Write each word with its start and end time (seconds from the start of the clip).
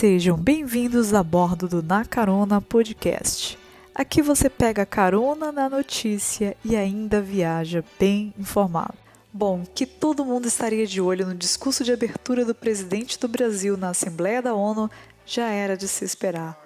Sejam 0.00 0.34
bem-vindos 0.34 1.12
a 1.12 1.22
bordo 1.22 1.68
do 1.68 1.82
Na 1.82 2.06
Carona 2.06 2.58
Podcast. 2.58 3.58
Aqui 3.94 4.22
você 4.22 4.48
pega 4.48 4.86
carona 4.86 5.52
na 5.52 5.68
notícia 5.68 6.56
e 6.64 6.74
ainda 6.74 7.20
viaja 7.20 7.84
bem 7.98 8.32
informado. 8.38 8.94
Bom, 9.30 9.62
que 9.74 9.84
todo 9.84 10.24
mundo 10.24 10.48
estaria 10.48 10.86
de 10.86 11.02
olho 11.02 11.26
no 11.26 11.34
discurso 11.34 11.84
de 11.84 11.92
abertura 11.92 12.46
do 12.46 12.54
presidente 12.54 13.20
do 13.20 13.28
Brasil 13.28 13.76
na 13.76 13.90
Assembleia 13.90 14.40
da 14.40 14.54
ONU 14.54 14.90
já 15.26 15.50
era 15.50 15.76
de 15.76 15.86
se 15.86 16.02
esperar. 16.02 16.58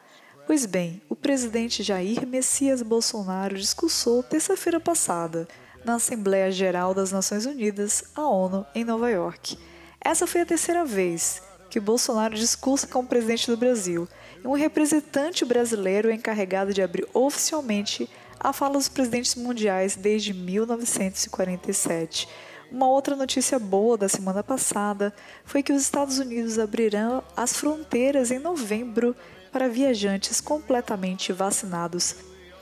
Pois 0.46 0.64
bem, 0.64 1.02
o 1.08 1.16
presidente 1.16 1.82
Jair 1.82 2.24
Messias 2.24 2.82
Bolsonaro 2.82 3.56
discursou 3.56 4.22
terça-feira 4.22 4.78
passada 4.78 5.48
na 5.84 5.96
Assembleia 5.96 6.52
Geral 6.52 6.94
das 6.94 7.10
Nações 7.10 7.46
Unidas, 7.46 8.04
a 8.14 8.28
ONU, 8.28 8.64
em 8.76 8.84
Nova 8.84 9.10
York. 9.10 9.58
Essa 10.00 10.24
foi 10.24 10.42
a 10.42 10.46
terceira 10.46 10.84
vez 10.84 11.42
que 11.74 11.80
Bolsonaro 11.80 12.36
discursa 12.36 12.86
como 12.86 13.08
presidente 13.08 13.50
do 13.50 13.56
Brasil 13.56 14.06
e 14.44 14.46
um 14.46 14.52
representante 14.52 15.44
brasileiro 15.44 16.08
é 16.08 16.14
encarregado 16.14 16.72
de 16.72 16.80
abrir 16.80 17.04
oficialmente 17.12 18.08
a 18.38 18.52
fala 18.52 18.74
dos 18.74 18.86
presidentes 18.86 19.34
mundiais 19.34 19.96
desde 19.96 20.32
1947. 20.32 22.28
Uma 22.70 22.86
outra 22.86 23.16
notícia 23.16 23.58
boa 23.58 23.98
da 23.98 24.08
semana 24.08 24.40
passada 24.40 25.12
foi 25.44 25.64
que 25.64 25.72
os 25.72 25.82
Estados 25.82 26.20
Unidos 26.20 26.60
abrirão 26.60 27.24
as 27.36 27.54
fronteiras 27.56 28.30
em 28.30 28.38
novembro 28.38 29.16
para 29.50 29.68
viajantes 29.68 30.40
completamente 30.40 31.32
vacinados, 31.32 32.14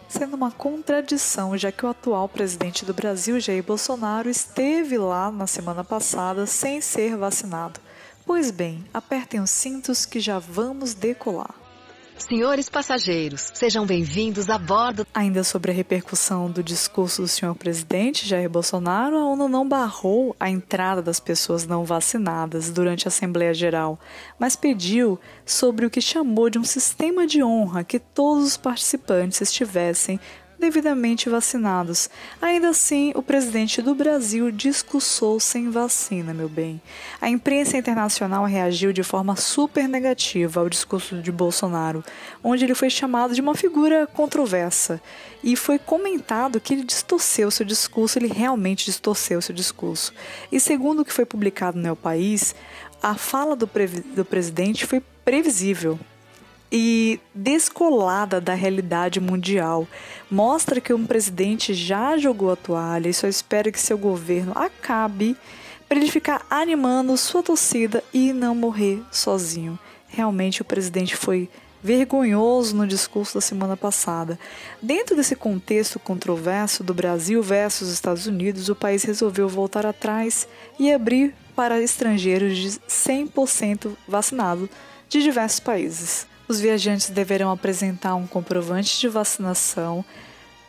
sendo 0.08 0.36
uma 0.36 0.50
contradição, 0.50 1.54
já 1.58 1.70
que 1.70 1.84
o 1.84 1.90
atual 1.90 2.30
presidente 2.30 2.86
do 2.86 2.94
Brasil, 2.94 3.38
Jair 3.38 3.62
Bolsonaro, 3.62 4.30
esteve 4.30 4.96
lá 4.96 5.30
na 5.30 5.46
semana 5.46 5.84
passada 5.84 6.46
sem 6.46 6.80
ser 6.80 7.14
vacinado. 7.14 7.78
Pois 8.24 8.50
bem, 8.50 8.84
apertem 8.94 9.40
os 9.40 9.50
cintos 9.50 10.06
que 10.06 10.20
já 10.20 10.38
vamos 10.38 10.94
decolar. 10.94 11.54
Senhores 12.16 12.68
passageiros, 12.68 13.50
sejam 13.52 13.84
bem-vindos 13.84 14.48
a 14.48 14.56
bordo. 14.56 15.04
Ainda 15.12 15.42
sobre 15.42 15.72
a 15.72 15.74
repercussão 15.74 16.48
do 16.48 16.62
discurso 16.62 17.22
do 17.22 17.28
senhor 17.28 17.54
presidente 17.56 18.28
Jair 18.28 18.48
Bolsonaro, 18.48 19.16
a 19.16 19.26
ONU 19.26 19.48
não 19.48 19.68
barrou 19.68 20.36
a 20.38 20.48
entrada 20.48 21.02
das 21.02 21.18
pessoas 21.18 21.66
não 21.66 21.84
vacinadas 21.84 22.70
durante 22.70 23.06
a 23.06 23.10
Assembleia 23.10 23.52
Geral, 23.52 23.98
mas 24.38 24.54
pediu 24.54 25.18
sobre 25.44 25.84
o 25.84 25.90
que 25.90 26.00
chamou 26.00 26.48
de 26.48 26.60
um 26.60 26.64
sistema 26.64 27.26
de 27.26 27.42
honra 27.42 27.82
que 27.82 27.98
todos 27.98 28.46
os 28.46 28.56
participantes 28.56 29.40
estivessem 29.40 30.20
devidamente 30.62 31.28
vacinados. 31.28 32.08
Ainda 32.40 32.68
assim, 32.68 33.12
o 33.16 33.22
presidente 33.22 33.82
do 33.82 33.96
Brasil 33.96 34.48
discursou 34.52 35.40
sem 35.40 35.68
vacina, 35.68 36.32
meu 36.32 36.48
bem. 36.48 36.80
A 37.20 37.28
imprensa 37.28 37.76
internacional 37.76 38.44
reagiu 38.44 38.92
de 38.92 39.02
forma 39.02 39.34
super 39.34 39.88
negativa 39.88 40.60
ao 40.60 40.68
discurso 40.68 41.20
de 41.20 41.32
Bolsonaro, 41.32 42.04
onde 42.44 42.64
ele 42.64 42.76
foi 42.76 42.88
chamado 42.88 43.34
de 43.34 43.40
uma 43.40 43.56
figura 43.56 44.06
controversa. 44.06 45.02
E 45.42 45.56
foi 45.56 45.80
comentado 45.80 46.60
que 46.60 46.74
ele 46.74 46.84
distorceu 46.84 47.50
seu 47.50 47.66
discurso, 47.66 48.16
ele 48.16 48.28
realmente 48.28 48.84
distorceu 48.84 49.42
seu 49.42 49.54
discurso. 49.54 50.14
E 50.52 50.60
segundo 50.60 51.00
o 51.00 51.04
que 51.04 51.12
foi 51.12 51.26
publicado 51.26 51.76
no 51.76 51.88
El 51.88 51.96
País, 51.96 52.54
a 53.02 53.16
fala 53.16 53.56
do, 53.56 53.68
do 54.14 54.24
presidente 54.24 54.86
foi 54.86 55.02
previsível 55.24 55.98
e 56.74 57.20
descolada 57.34 58.40
da 58.40 58.54
realidade 58.54 59.20
mundial. 59.20 59.86
Mostra 60.30 60.80
que 60.80 60.94
um 60.94 61.06
presidente 61.06 61.74
já 61.74 62.16
jogou 62.16 62.50
a 62.50 62.56
toalha 62.56 63.10
e 63.10 63.14
só 63.14 63.28
espera 63.28 63.70
que 63.70 63.78
seu 63.78 63.98
governo 63.98 64.52
acabe 64.54 65.36
para 65.86 65.98
ele 65.98 66.10
ficar 66.10 66.46
animando 66.48 67.14
sua 67.18 67.42
torcida 67.42 68.02
e 68.14 68.32
não 68.32 68.54
morrer 68.54 69.02
sozinho. 69.10 69.78
Realmente 70.08 70.62
o 70.62 70.64
presidente 70.64 71.14
foi 71.14 71.50
vergonhoso 71.82 72.74
no 72.74 72.86
discurso 72.86 73.34
da 73.34 73.40
semana 73.42 73.76
passada. 73.76 74.38
Dentro 74.80 75.14
desse 75.14 75.36
contexto 75.36 75.98
controverso 75.98 76.82
do 76.82 76.94
Brasil 76.94 77.42
versus 77.42 77.90
Estados 77.90 78.26
Unidos, 78.26 78.70
o 78.70 78.74
país 78.74 79.02
resolveu 79.02 79.46
voltar 79.46 79.84
atrás 79.84 80.48
e 80.78 80.90
abrir 80.90 81.34
para 81.54 81.82
estrangeiros 81.82 82.56
de 82.56 82.68
100% 82.88 83.94
vacinados 84.08 84.70
de 85.08 85.22
diversos 85.22 85.60
países. 85.60 86.31
Os 86.52 86.60
viajantes 86.60 87.08
deverão 87.08 87.50
apresentar 87.50 88.14
um 88.14 88.26
comprovante 88.26 89.00
de 89.00 89.08
vacinação 89.08 90.04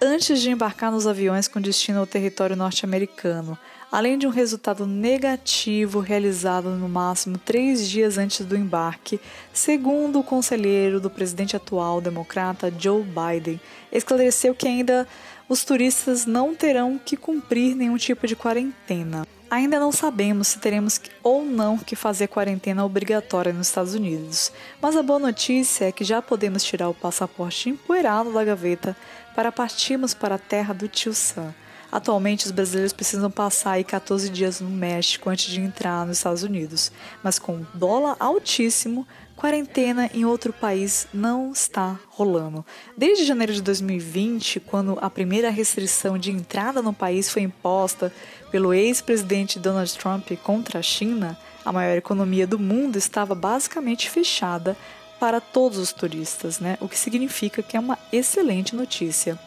antes 0.01 0.39
de 0.39 0.49
embarcar 0.49 0.89
nos 0.89 1.05
aviões 1.05 1.45
com 1.45 1.59
destino 1.59 1.99
ao 1.99 2.07
território 2.07 2.55
norte-americano, 2.55 3.57
além 3.91 4.17
de 4.17 4.25
um 4.25 4.29
resultado 4.29 4.87
negativo 4.87 5.99
realizado 5.99 6.69
no 6.69 6.87
máximo 6.87 7.37
três 7.37 7.85
dias 7.89 8.17
antes 8.17 8.45
do 8.45 8.55
embarque, 8.55 9.19
segundo 9.51 10.21
o 10.21 10.23
conselheiro 10.23 11.01
do 11.01 11.09
presidente 11.09 11.53
atual 11.53 11.99
democrata 11.99 12.71
Joe 12.79 13.03
Biden, 13.03 13.59
esclareceu 13.91 14.55
que 14.55 14.69
ainda 14.69 15.05
os 15.49 15.65
turistas 15.65 16.25
não 16.25 16.55
terão 16.55 16.97
que 16.97 17.17
cumprir 17.17 17.75
nenhum 17.75 17.97
tipo 17.97 18.25
de 18.25 18.37
quarentena. 18.37 19.27
Ainda 19.53 19.79
não 19.79 19.91
sabemos 19.91 20.47
se 20.47 20.57
teremos 20.57 20.99
ou 21.21 21.45
não 21.45 21.77
que 21.77 21.95
fazer 21.95 22.25
quarentena 22.25 22.83
obrigatória 22.83 23.53
nos 23.53 23.67
Estados 23.67 23.93
Unidos, 23.93 24.51
mas 24.81 24.97
a 24.97 25.03
boa 25.03 25.19
notícia 25.19 25.85
é 25.85 25.91
que 25.91 26.03
já 26.03 26.23
podemos 26.23 26.63
tirar 26.63 26.89
o 26.89 26.93
passaporte 26.95 27.69
empoeirado 27.69 28.33
da 28.33 28.43
gaveta 28.43 28.97
para 29.35 29.51
partirmos 29.51 30.11
para 30.15 30.33
a 30.33 30.39
terra 30.39 30.73
do 30.73 30.87
tio 30.87 31.13
Sam. 31.13 31.53
Atualmente, 31.93 32.47
os 32.47 32.51
brasileiros 32.51 32.91
precisam 32.91 33.29
passar 33.29 33.73
aí 33.73 33.83
14 33.83 34.27
dias 34.31 34.59
no 34.59 34.67
México 34.67 35.29
antes 35.29 35.45
de 35.45 35.61
entrar 35.61 36.07
nos 36.07 36.17
Estados 36.17 36.41
Unidos, 36.41 36.91
mas 37.21 37.37
com 37.37 37.63
dólar 37.71 38.15
altíssimo, 38.19 39.07
quarentena 39.35 40.09
em 40.11 40.25
outro 40.25 40.51
país 40.51 41.07
não 41.13 41.51
está 41.51 41.99
rolando. 42.09 42.65
Desde 42.97 43.23
janeiro 43.23 43.53
de 43.53 43.61
2020, 43.61 44.59
quando 44.61 44.97
a 45.03 45.07
primeira 45.07 45.51
restrição 45.51 46.17
de 46.17 46.31
entrada 46.31 46.81
no 46.81 46.93
país 46.93 47.29
foi 47.29 47.43
imposta 47.43 48.11
pelo 48.49 48.73
ex-presidente 48.73 49.59
Donald 49.59 49.95
Trump 49.95 50.31
contra 50.43 50.79
a 50.79 50.81
China, 50.81 51.37
a 51.63 51.71
maior 51.71 51.95
economia 51.95 52.47
do 52.47 52.57
mundo 52.57 52.97
estava 52.97 53.35
basicamente 53.35 54.09
fechada 54.09 54.75
para 55.19 55.39
todos 55.39 55.77
os 55.77 55.93
turistas, 55.93 56.59
né? 56.59 56.75
o 56.81 56.89
que 56.89 56.97
significa 56.97 57.61
que 57.61 57.77
é 57.77 57.79
uma 57.79 57.99
excelente 58.11 58.75
notícia. 58.75 59.37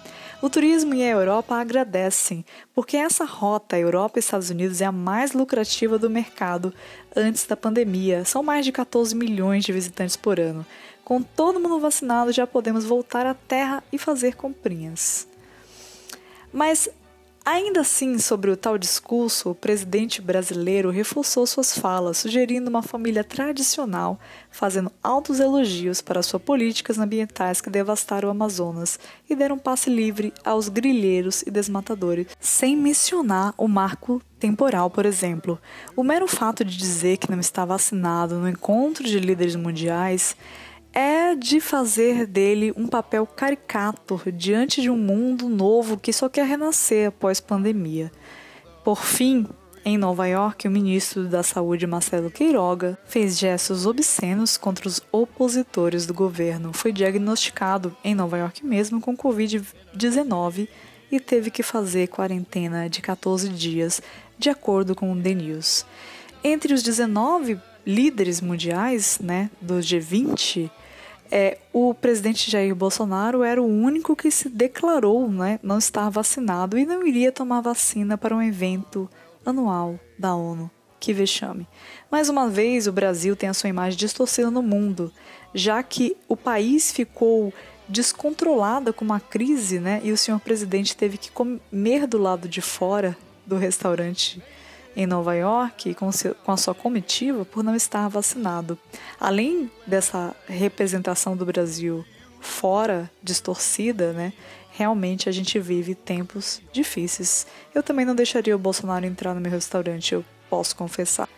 O 0.43 0.51
turismo 0.51 0.95
e 0.95 1.03
a 1.03 1.09
Europa 1.09 1.55
agradecem, 1.55 2.45
porque 2.75 2.97
essa 2.97 3.25
rota 3.25 3.79
Europa 3.79 4.19
e 4.19 4.21
Estados 4.21 4.51
Unidos 4.51 4.83
é 4.83 4.85
a 4.85 4.93
mais 4.93 5.33
lucrativa 5.33 5.99
do 5.99 6.11
mercado 6.11 6.75
antes 7.15 7.47
da 7.47 7.57
pandemia. 7.57 8.23
São 8.25 8.43
mais 8.43 8.65
de 8.65 8.71
14 8.71 9.15
milhões 9.15 9.65
de 9.65 9.73
visitantes 9.73 10.15
por 10.15 10.39
ano. 10.39 10.65
Com 11.03 11.23
todo 11.23 11.59
mundo 11.59 11.81
vacinado, 11.81 12.33
já 12.33 12.47
podemos 12.47 12.85
voltar 12.85 13.25
à 13.25 13.33
terra 13.33 13.83
e 13.91 13.97
fazer 13.97 14.37
comprinhas. 14.37 15.27
Mas 16.53 16.89
Ainda 17.49 17.83
assim, 17.83 18.19
sobre 18.19 18.51
o 18.51 18.57
tal 18.57 18.77
discurso, 18.77 19.51
o 19.51 19.55
presidente 19.55 20.21
brasileiro 20.21 20.91
reforçou 20.91 21.47
suas 21.47 21.79
falas, 21.79 22.17
sugerindo 22.17 22.69
uma 22.69 22.83
família 22.83 23.23
tradicional, 23.23 24.19
fazendo 24.51 24.91
altos 25.01 25.39
elogios 25.39 26.03
para 26.03 26.25
suas 26.25 26.43
políticas 26.43 26.99
ambientais 26.99 27.61
que 27.61 27.71
devastaram 27.71 28.27
o 28.27 28.33
Amazonas 28.33 28.99
e 29.31 29.37
deram 29.37 29.57
passe 29.57 29.89
livre 29.89 30.35
aos 30.45 30.69
grilheiros 30.69 31.43
e 31.43 31.51
desmatadores, 31.53 32.27
sem 32.41 32.77
mencionar 32.77 33.55
o 33.57 33.69
marco 33.69 34.21
temporal, 34.41 34.91
por 34.91 35.07
exemplo. 35.07 35.57
O 35.95 36.03
mero 36.03 36.27
fato 36.27 36.65
de 36.65 36.77
dizer 36.77 37.17
que 37.17 37.31
não 37.31 37.39
está 37.39 37.65
vacinado 37.65 38.41
no 38.41 38.49
encontro 38.49 39.05
de 39.05 39.21
líderes 39.21 39.55
mundiais 39.55 40.35
é 40.97 41.35
de 41.35 41.61
fazer 41.61 42.27
dele 42.27 42.73
um 42.75 42.87
papel 42.87 43.27
caricato 43.27 44.19
diante 44.33 44.81
de 44.81 44.89
um 44.89 44.97
mundo 44.97 45.47
novo 45.47 45.99
que 45.99 46.11
só 46.11 46.27
quer 46.27 46.47
renascer 46.47 47.09
após 47.09 47.39
pandemia. 47.39 48.11
Por 48.83 49.05
fim, 49.05 49.47
em 49.85 49.99
Nova 49.99 50.27
York, 50.27 50.67
o 50.67 50.71
ministro 50.71 51.29
da 51.29 51.43
Saúde 51.43 51.87
Marcelo 51.87 52.31
Queiroga 52.31 52.99
fez 53.05 53.39
gestos 53.39 53.85
obscenos 53.85 54.57
contra 54.57 54.89
os 54.89 55.03
opositores 55.13 56.07
do 56.07 56.15
governo. 56.15 56.73
Foi 56.73 56.93
diagnosticado 56.93 57.95
em 58.03 58.15
Nova 58.15 58.39
York 58.39 58.65
mesmo 58.65 58.99
com 58.99 59.15
Covid-19 59.15 60.67
e 61.13 61.21
teve 61.21 61.51
que 61.51 61.63
fazer 61.63 62.07
quarentena 62.07 62.89
de 62.89 63.03
14 63.03 63.51
dias, 63.51 64.01
de 64.39 64.49
acordo 64.49 64.95
com 64.95 65.13
o 65.13 65.23
The 65.23 65.35
News. 65.35 65.85
Entre 66.43 66.73
os 66.73 66.83
19 66.83 67.61
líderes 67.85 68.41
mundiais 68.41 69.19
né, 69.23 69.51
do 69.61 69.75
G20, 69.75 70.71
é, 71.31 71.59
o 71.73 71.95
presidente 71.95 72.51
Jair 72.51 72.75
Bolsonaro 72.75 73.43
era 73.43 73.61
o 73.63 73.67
único 73.67 74.17
que 74.17 74.31
se 74.31 74.49
declarou 74.49 75.29
né, 75.31 75.59
não 75.63 75.79
estar 75.79 76.09
vacinado 76.09 76.79
e 76.79 76.85
não 76.85 77.07
iria 77.07 77.33
tomar 77.33 77.61
vacina 77.61 78.17
para 78.17 78.35
um 78.35 78.43
evento 78.43 79.09
anual 79.45 79.99
da 80.19 80.35
ONU. 80.35 80.71
Que 80.99 81.13
vexame. 81.13 81.67
Mais 82.11 82.29
uma 82.29 82.49
vez, 82.49 82.87
o 82.87 82.93
Brasil 82.93 83.37
tem 83.37 83.49
a 83.49 83.55
sua 83.55 83.69
imagem 83.69 83.99
distorcida 83.99 84.51
no 84.51 84.63
mundo, 84.63 85.13
já 85.55 85.83
que 85.83 86.17
o 86.29 86.37
país 86.37 86.91
ficou 86.91 87.53
descontrolado 87.89 88.93
com 88.93 89.05
uma 89.05 89.21
crise, 89.21 89.79
né? 89.79 90.01
E 90.03 90.11
o 90.11 90.17
senhor 90.17 90.41
presidente 90.41 90.97
teve 90.97 91.19
que 91.19 91.31
comer 91.31 92.07
do 92.07 92.19
lado 92.19 92.49
de 92.49 92.61
fora 92.61 93.17
do 93.47 93.57
restaurante 93.57 94.43
em 94.97 95.07
Nova 95.07 95.35
York 95.35 95.95
com, 95.95 96.11
seu, 96.11 96.35
com 96.35 96.51
a 96.51 96.57
sua 96.57 96.75
comitiva 96.75 97.45
por 97.45 97.63
não 97.63 97.77
estar 97.77 98.09
vacinado. 98.09 98.79
Além 99.21 99.71
dessa 99.87 100.35
representação 100.49 101.37
do 101.37 101.45
Brasil 101.45 102.05
fora 102.41 103.11
distorcida, 103.23 104.13
né? 104.13 104.33
Realmente 104.71 105.29
a 105.29 105.33
gente 105.33 105.59
vive 105.59 105.95
tempos 105.95 106.61
difíceis. 106.73 107.47
Eu 107.75 107.83
também 107.83 108.05
não 108.05 108.15
deixaria 108.15 108.55
o 108.55 108.59
Bolsonaro 108.59 109.07
entrar 109.07 109.35
no 109.35 109.41
meu 109.41 109.51
restaurante, 109.51 110.15
eu 110.15 110.25
posso 110.49 110.77
confessar. 110.77 111.29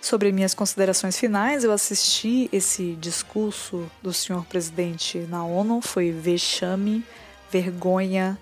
Sobre 0.00 0.30
minhas 0.30 0.54
considerações 0.54 1.18
finais, 1.18 1.64
eu 1.64 1.72
assisti 1.72 2.48
esse 2.52 2.94
discurso 2.94 3.90
do 4.00 4.12
senhor 4.12 4.44
presidente 4.44 5.18
na 5.28 5.44
ONU, 5.44 5.80
foi 5.80 6.12
vexame, 6.12 7.04
vergonha 7.50 8.38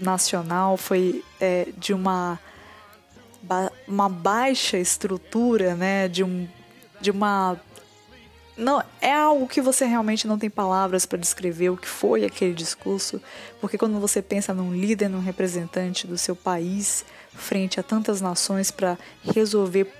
nacional, 0.00 0.76
foi 0.76 1.22
é, 1.40 1.68
de 1.76 1.92
uma, 1.92 2.40
uma 3.86 4.08
baixa 4.08 4.78
estrutura, 4.78 5.74
né, 5.74 6.08
de, 6.08 6.22
um, 6.22 6.48
de 7.00 7.10
uma 7.10 7.60
não 8.56 8.82
é 9.00 9.12
algo 9.12 9.48
que 9.48 9.60
você 9.60 9.84
realmente 9.86 10.26
não 10.26 10.38
tem 10.38 10.50
palavras 10.50 11.06
para 11.06 11.18
descrever 11.18 11.70
o 11.70 11.76
que 11.76 11.88
foi 11.88 12.24
aquele 12.24 12.52
discurso, 12.52 13.20
porque 13.60 13.78
quando 13.78 13.98
você 13.98 14.20
pensa 14.20 14.52
num 14.52 14.74
líder, 14.74 15.08
num 15.08 15.20
representante 15.20 16.06
do 16.06 16.18
seu 16.18 16.36
país 16.36 17.04
frente 17.34 17.80
a 17.80 17.82
tantas 17.82 18.20
nações 18.20 18.70
para 18.70 18.98
resolver 19.24 19.90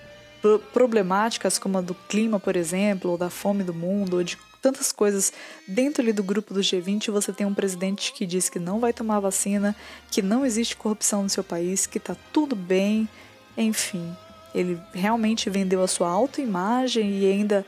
problemáticas 0.72 1.58
como 1.58 1.78
a 1.78 1.80
do 1.80 1.94
clima, 1.94 2.38
por 2.38 2.56
exemplo, 2.56 3.12
ou 3.12 3.18
da 3.18 3.30
fome 3.30 3.62
do 3.64 3.72
mundo, 3.72 4.16
ou 4.16 4.24
de 4.24 4.36
tantas 4.60 4.92
coisas 4.92 5.32
dentro 5.66 6.02
ali 6.02 6.12
do 6.12 6.22
grupo 6.22 6.52
do 6.52 6.60
G20, 6.60 7.10
você 7.10 7.32
tem 7.32 7.46
um 7.46 7.54
presidente 7.54 8.12
que 8.12 8.26
diz 8.26 8.48
que 8.48 8.58
não 8.58 8.78
vai 8.78 8.92
tomar 8.92 9.20
vacina, 9.20 9.74
que 10.10 10.20
não 10.20 10.44
existe 10.44 10.76
corrupção 10.76 11.22
no 11.22 11.28
seu 11.28 11.42
país, 11.42 11.86
que 11.86 11.98
está 11.98 12.16
tudo 12.32 12.54
bem, 12.54 13.08
enfim. 13.56 14.16
Ele 14.54 14.78
realmente 14.92 15.48
vendeu 15.48 15.82
a 15.82 15.88
sua 15.88 16.08
autoimagem 16.08 17.20
e 17.20 17.30
ainda 17.30 17.64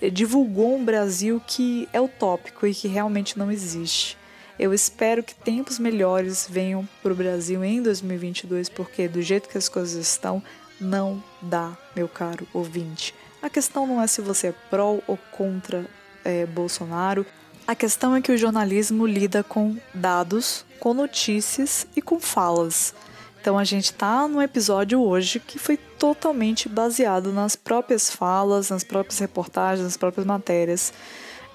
eh, 0.00 0.08
divulgou 0.08 0.76
um 0.76 0.84
Brasil 0.84 1.40
que 1.46 1.88
é 1.92 2.00
utópico 2.00 2.66
e 2.66 2.74
que 2.74 2.88
realmente 2.88 3.38
não 3.38 3.50
existe. 3.50 4.16
Eu 4.58 4.72
espero 4.72 5.22
que 5.22 5.34
tempos 5.34 5.78
melhores 5.78 6.46
venham 6.48 6.88
para 7.02 7.12
o 7.12 7.16
Brasil 7.16 7.64
em 7.64 7.82
2022, 7.82 8.68
porque 8.68 9.08
do 9.08 9.20
jeito 9.20 9.48
que 9.48 9.58
as 9.58 9.68
coisas 9.68 10.06
estão, 10.06 10.42
não 10.80 11.22
dá, 11.40 11.76
meu 11.96 12.08
caro 12.08 12.46
ouvinte. 12.52 13.14
A 13.42 13.50
questão 13.50 13.86
não 13.86 14.00
é 14.00 14.06
se 14.06 14.20
você 14.20 14.48
é 14.48 14.54
pró 14.70 14.98
ou 15.06 15.18
contra 15.32 15.84
é, 16.24 16.46
Bolsonaro. 16.46 17.26
A 17.66 17.74
questão 17.74 18.14
é 18.14 18.20
que 18.20 18.30
o 18.30 18.38
jornalismo 18.38 19.06
lida 19.06 19.42
com 19.42 19.76
dados, 19.92 20.64
com 20.78 20.94
notícias 20.94 21.86
e 21.96 22.02
com 22.02 22.20
falas. 22.20 22.94
Então 23.42 23.58
a 23.58 23.64
gente 23.64 23.86
está 23.86 24.28
no 24.28 24.40
episódio 24.40 25.02
hoje 25.02 25.40
que 25.40 25.58
foi 25.58 25.76
totalmente 25.76 26.68
baseado 26.68 27.32
nas 27.32 27.56
próprias 27.56 28.08
falas, 28.08 28.70
nas 28.70 28.84
próprias 28.84 29.18
reportagens, 29.18 29.84
nas 29.84 29.96
próprias 29.96 30.24
matérias 30.24 30.92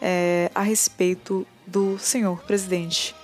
é, 0.02 0.52
a 0.54 0.64
respeito 0.64 1.48
do 1.66 1.98
senhor 1.98 2.44
presidente. 2.44 3.16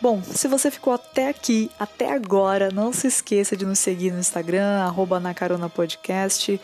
Bom, 0.00 0.22
se 0.22 0.46
você 0.46 0.70
ficou 0.70 0.92
até 0.92 1.28
aqui, 1.28 1.68
até 1.76 2.12
agora, 2.12 2.70
não 2.70 2.92
se 2.92 3.08
esqueça 3.08 3.56
de 3.56 3.66
nos 3.66 3.80
seguir 3.80 4.12
no 4.12 4.20
Instagram, 4.20 4.84
arroba 4.84 5.18
na 5.18 5.34
Carona 5.34 5.68
Podcast. 5.68 6.60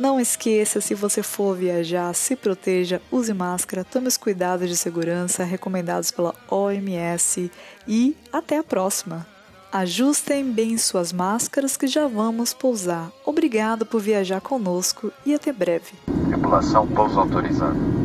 Não 0.00 0.18
esqueça, 0.18 0.80
se 0.80 0.96
você 0.96 1.22
for 1.22 1.54
viajar, 1.56 2.12
se 2.12 2.34
proteja, 2.34 3.00
use 3.12 3.32
máscara, 3.32 3.84
tome 3.84 4.08
os 4.08 4.16
cuidados 4.16 4.68
de 4.68 4.76
segurança 4.76 5.44
recomendados 5.44 6.10
pela 6.10 6.34
OMS 6.50 7.52
e 7.86 8.16
até 8.32 8.58
a 8.58 8.64
próxima! 8.64 9.37
Ajustem 9.70 10.50
bem 10.50 10.78
suas 10.78 11.12
máscaras 11.12 11.76
que 11.76 11.86
já 11.86 12.06
vamos 12.06 12.54
pousar. 12.54 13.10
Obrigado 13.24 13.84
por 13.84 14.00
viajar 14.00 14.40
conosco 14.40 15.12
e 15.26 15.34
até 15.34 15.52
breve. 15.52 15.92
Tripulação 16.30 16.86
pouso 16.86 17.20
autorizado. 17.20 17.97